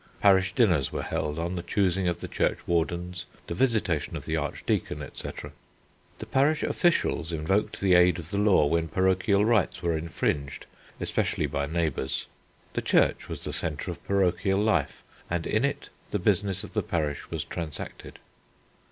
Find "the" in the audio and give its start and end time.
1.55-1.61, 2.21-2.27, 3.45-3.53, 4.25-4.35, 6.17-6.25, 7.79-7.93, 8.31-8.39, 12.73-12.81, 13.43-13.53, 16.09-16.17, 16.73-16.81